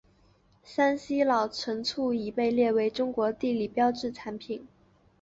[0.63, 4.67] 山西老陈醋已经被列为中国地理标志产品。